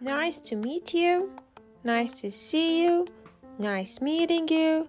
Nice 0.00 0.38
to 0.48 0.56
meet 0.56 0.94
you. 0.94 1.30
Nice 1.84 2.12
to 2.22 2.30
see 2.30 2.82
you. 2.82 3.06
Nice 3.58 4.00
meeting 4.00 4.48
you. 4.48 4.88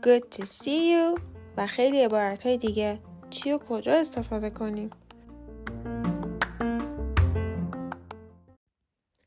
Good 0.00 0.30
to 0.30 0.46
see 0.46 0.92
you. 0.92 1.20
و 1.56 1.66
خیلی 1.66 2.00
عبارت 2.00 2.46
های 2.46 2.56
دیگه. 2.56 2.98
چی 3.30 3.52
و 3.52 3.58
کجا 3.58 3.92
استفاده 3.92 4.50
کنیم؟ 4.50 4.90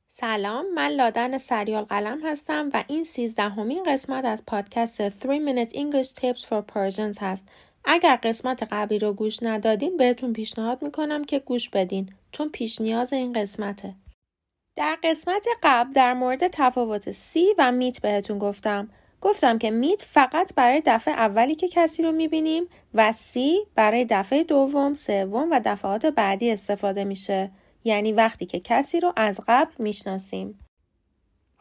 سلام 0.09 0.73
من 0.73 0.89
لادن 0.89 1.37
سریال 1.37 1.83
قلم 1.83 2.19
هستم 2.25 2.69
و 2.73 2.83
این 2.87 3.03
سیزدهمین 3.03 3.83
قسمت 3.83 4.25
از 4.25 4.43
پادکست 4.47 5.09
3 5.09 5.09
Minute 5.19 5.71
English 5.73 6.13
Tips 6.13 6.43
for 6.43 6.61
Persians 6.73 7.17
هست 7.19 7.47
اگر 7.91 8.19
قسمت 8.23 8.63
قبلی 8.71 8.99
رو 8.99 9.13
گوش 9.13 9.43
ندادین 9.43 9.97
بهتون 9.97 10.33
پیشنهاد 10.33 10.82
می‌کنم 10.82 11.23
که 11.23 11.39
گوش 11.39 11.69
بدین 11.69 12.09
چون 12.31 12.50
پیش 12.50 12.81
نیاز 12.81 13.14
این 13.14 13.33
قسمته. 13.33 13.95
در 14.75 14.97
قسمت 15.04 15.45
قبل 15.64 15.91
در 15.91 16.14
مورد 16.14 16.47
تفاوت 16.47 17.11
سی 17.11 17.45
و 17.57 17.71
میت 17.71 18.01
بهتون 18.01 18.37
گفتم. 18.37 18.89
گفتم 19.21 19.57
که 19.57 19.71
میت 19.71 20.01
فقط 20.01 20.54
برای 20.55 20.81
دفعه 20.86 21.14
اولی 21.14 21.55
که 21.55 21.67
کسی 21.67 22.04
رو 22.04 22.11
می‌بینیم 22.11 22.64
و 22.93 23.14
سی 23.14 23.59
برای 23.75 24.06
دفعه 24.09 24.43
دوم، 24.43 24.93
سوم 24.93 25.47
و 25.51 25.61
دفعات 25.65 26.06
بعدی 26.06 26.51
استفاده 26.51 27.03
میشه. 27.03 27.51
یعنی 27.83 28.11
وقتی 28.11 28.45
که 28.45 28.59
کسی 28.59 29.00
رو 29.00 29.14
از 29.15 29.39
قبل 29.47 29.73
می‌شناسیم. 29.79 30.59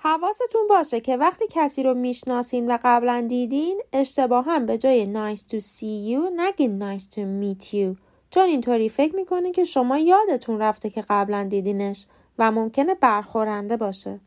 حواستون 0.01 0.67
باشه 0.69 1.01
که 1.01 1.17
وقتی 1.17 1.45
کسی 1.51 1.83
رو 1.83 1.95
می‌شناسین 1.95 2.71
و 2.71 2.79
قبلا 2.83 3.27
دیدین 3.29 3.81
اشتباه 3.93 4.59
به 4.59 4.79
جای 4.79 5.07
nice 5.15 5.39
to 5.39 5.61
see 5.61 6.13
you 6.13 6.31
نگین 6.37 6.97
nice 6.97 7.03
to 7.03 7.19
meet 7.19 7.65
you 7.65 7.99
چون 8.31 8.49
اینطوری 8.49 8.89
فکر 8.89 9.17
می‌کنین 9.17 9.53
که 9.53 9.65
شما 9.65 9.99
یادتون 9.99 10.59
رفته 10.59 10.91
که 10.91 11.05
قبلا 11.09 11.45
دیدینش 11.51 12.07
و 12.39 12.51
ممکنه 12.51 12.95
برخورنده 12.95 13.77
باشه. 13.77 14.21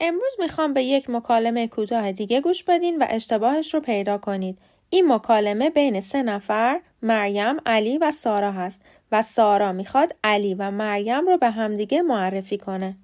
امروز 0.00 0.32
می‌خوام 0.38 0.72
به 0.72 0.82
یک 0.82 1.10
مکالمه 1.10 1.68
کوتاه 1.68 2.12
دیگه 2.12 2.40
گوش 2.40 2.64
بدین 2.64 3.02
و 3.02 3.06
اشتباهش 3.10 3.74
رو 3.74 3.80
پیدا 3.80 4.18
کنید. 4.18 4.58
این 4.90 5.12
مکالمه 5.12 5.70
بین 5.70 6.00
سه 6.00 6.22
نفر 6.22 6.80
مریم، 7.02 7.56
علی 7.66 7.98
و 7.98 8.12
سارا 8.12 8.52
هست 8.52 8.82
و 9.12 9.22
سارا 9.22 9.72
می‌خواد 9.72 10.14
علی 10.24 10.54
و 10.54 10.70
مریم 10.70 11.26
رو 11.26 11.38
به 11.38 11.50
همدیگه 11.50 12.02
معرفی 12.02 12.58
کنه. 12.58 12.96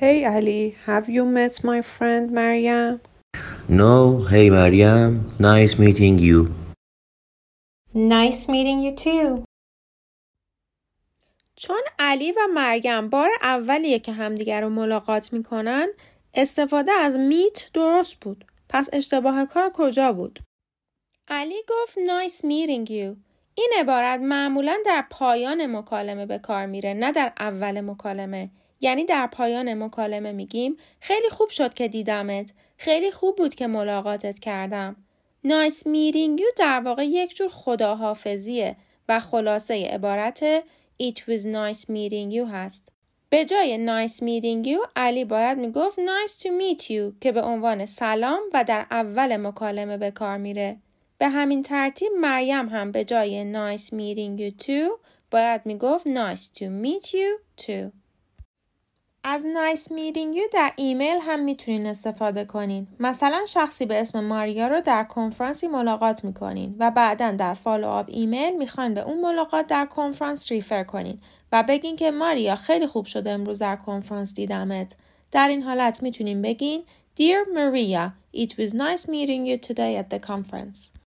Hey 0.00 0.24
Ali, 0.24 0.62
have 0.86 1.10
you 1.10 1.26
met 1.26 1.62
my 1.62 1.82
friend 1.82 2.30
Maryam? 2.30 3.02
No, 3.68 4.24
hey 4.32 4.48
Maryam, 4.48 5.10
nice 5.38 5.74
meeting 5.78 6.16
you. 6.18 6.38
Nice 7.92 8.48
meeting 8.48 8.78
you 8.80 8.92
too. 8.96 9.44
چون 11.56 11.80
علی 11.98 12.32
و 12.32 12.38
مریم 12.54 13.08
بار 13.08 13.30
اولیه 13.42 13.98
که 13.98 14.12
همدیگر 14.12 14.60
رو 14.60 14.68
ملاقات 14.68 15.32
می‌کنن 15.32 15.88
استفاده 16.34 16.92
از 16.92 17.18
میت 17.18 17.70
درست 17.74 18.14
بود. 18.14 18.44
پس 18.68 18.88
اشتباه 18.92 19.46
کار 19.46 19.70
کجا 19.74 20.12
بود؟ 20.12 20.40
علی 21.28 21.62
گفت 21.68 21.98
nice 21.98 22.38
meeting 22.38 22.90
you. 22.90 23.16
این 23.54 23.72
عبارت 23.78 24.20
معمولا 24.20 24.78
در 24.86 25.04
پایان 25.10 25.76
مکالمه 25.76 26.26
به 26.26 26.38
کار 26.38 26.66
میره 26.66 26.94
نه 26.94 27.12
در 27.12 27.32
اول 27.38 27.80
مکالمه. 27.80 28.50
یعنی 28.80 29.04
در 29.04 29.26
پایان 29.26 29.74
مکالمه 29.74 30.32
میگیم 30.32 30.76
خیلی 31.00 31.28
خوب 31.30 31.48
شد 31.50 31.74
که 31.74 31.88
دیدمت. 31.88 32.52
خیلی 32.76 33.10
خوب 33.10 33.36
بود 33.36 33.54
که 33.54 33.66
ملاقاتت 33.66 34.38
کردم. 34.38 34.96
nice 35.46 35.80
meeting 35.82 36.40
you 36.40 36.54
در 36.56 36.80
واقع 36.80 37.06
یک 37.06 37.36
جور 37.36 37.48
خداحافظیه 37.48 38.76
و 39.08 39.20
خلاصه 39.20 39.88
عبارت 39.92 40.64
It 41.02 41.16
was 41.16 41.44
nice 41.44 41.84
meeting 41.84 42.32
you 42.34 42.52
هست. 42.52 42.92
به 43.30 43.44
جای 43.44 43.86
nice 43.86 44.16
meeting 44.16 44.68
you 44.68 44.88
علی 44.96 45.24
باید 45.24 45.58
می‌گفت 45.58 46.00
nice 46.00 46.32
to 46.40 46.46
meet 46.46 46.82
you 46.82 47.20
که 47.20 47.32
به 47.32 47.42
عنوان 47.42 47.86
سلام 47.86 48.40
و 48.54 48.64
در 48.64 48.86
اول 48.90 49.36
مکالمه 49.36 49.96
به 49.96 50.10
کار 50.10 50.36
میره. 50.36 50.76
به 51.18 51.28
همین 51.28 51.62
ترتیب 51.62 52.12
مریم 52.20 52.68
هم 52.68 52.92
به 52.92 53.04
جای 53.04 53.52
nice 53.52 53.86
meeting 53.86 54.40
you 54.40 54.64
too 54.64 54.98
باید 55.30 55.60
می‌گفت 55.64 56.06
nice 56.08 56.44
to 56.58 56.62
meet 56.62 57.06
you 57.06 57.62
too. 57.64 57.99
از 59.24 59.42
nice 59.42 59.84
meeting 59.84 60.36
you 60.36 60.52
در 60.52 60.72
ایمیل 60.76 61.18
هم 61.20 61.40
می‌تونین 61.40 61.86
استفاده 61.86 62.44
کنین. 62.44 62.86
مثلا 63.00 63.40
شخصی 63.48 63.86
به 63.86 64.00
اسم 64.00 64.24
ماریا 64.24 64.66
رو 64.66 64.80
در 64.80 65.04
کنفرانسی 65.04 65.68
ملاقات 65.68 66.24
می‌کنین 66.24 66.76
و 66.78 66.90
بعدا 66.90 67.30
در 67.30 67.54
follow-up 67.54 68.06
email 68.08 68.56
می‌خواین 68.58 68.94
به 68.94 69.00
اون 69.00 69.20
ملاقات 69.20 69.66
در 69.66 69.86
کنفرانس 69.86 70.52
refer 70.52 70.84
کنین 70.84 71.20
و 71.52 71.62
بگین 71.62 71.96
که 71.96 72.10
ماریا 72.10 72.56
خیلی 72.56 72.86
خوب 72.86 73.06
شده 73.06 73.30
امروز 73.30 73.58
در 73.58 73.76
کنفرانس 73.76 74.34
دیدمت. 74.34 74.96
در 75.32 75.48
این 75.48 75.62
حالت 75.62 76.02
می‌تونین 76.02 76.42
بگین 76.42 76.82
Dear 77.18 77.44
Maria, 77.56 78.12
it 78.32 78.52
was 78.58 78.72
nice 78.72 79.06
meeting 79.08 79.44
you 79.44 79.58
today 79.68 79.96
at 80.02 80.08
the 80.10 80.18
conference. 80.18 80.99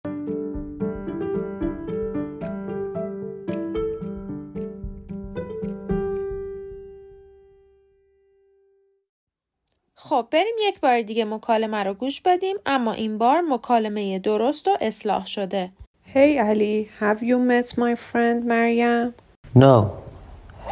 خب 10.04 10.26
بریم 10.30 10.54
یک 10.60 10.80
بار 10.80 11.02
دیگه 11.02 11.24
مکالمه 11.24 11.82
رو 11.82 11.94
گوش 11.94 12.20
بدیم 12.20 12.56
اما 12.66 12.92
این 12.92 13.18
بار 13.18 13.40
مکالمه 13.40 14.18
درست 14.18 14.68
و 14.68 14.76
اصلاح 14.80 15.26
شده. 15.26 15.72
Hey 16.14 16.38
Ali, 16.38 16.88
have 17.00 17.22
you 17.22 17.38
met 17.38 17.78
my 17.78 17.94
friend 17.94 18.44
Maryam? 18.44 19.14
No. 19.54 19.76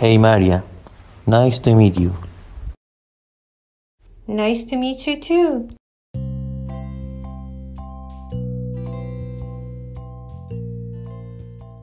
Hey 0.01 0.19
Maryam, 0.19 0.63
nice 1.27 1.59
to 1.59 1.71
meet 1.81 1.97
you. 2.03 2.11
Nice 4.29 4.65
to 4.65 4.77
meet 4.77 5.07
you 5.07 5.17
too. 5.29 5.75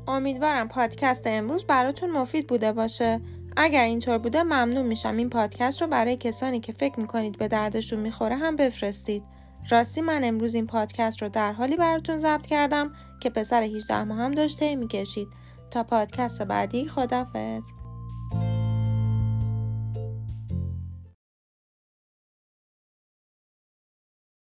امیدوارم 0.07 0.67
پادکست 0.67 1.27
امروز 1.27 1.65
براتون 1.65 2.11
مفید 2.11 2.47
بوده 2.47 2.71
باشه. 2.71 3.21
اگر 3.59 3.83
اینطور 3.83 4.17
بوده 4.17 4.43
ممنون 4.43 4.85
میشم 4.85 5.17
این 5.17 5.29
پادکست 5.29 5.81
رو 5.81 5.87
برای 5.87 6.17
کسانی 6.17 6.59
که 6.59 6.73
فکر 6.73 6.99
می‌کنید 6.99 7.37
به 7.37 7.47
دردشون 7.47 7.99
می‌خوره 7.99 8.35
هم 8.35 8.55
بفرستید. 8.55 9.23
راستی 9.69 10.01
من 10.01 10.23
امروز 10.23 10.55
این 10.55 10.67
پادکست 10.67 11.21
رو 11.21 11.29
در 11.29 11.51
حالی 11.51 11.77
براتون 11.77 12.17
ضبط 12.17 12.47
کردم 12.47 12.91
که 13.21 13.29
پسر 13.29 13.63
18 13.63 14.03
ماه 14.03 14.17
هم 14.17 14.31
داشته 14.31 14.75
می‌کشید. 14.75 15.27
تا 15.71 15.83
پادکست 15.83 16.41
بعدی 16.41 16.87
خدافظ. 16.87 17.63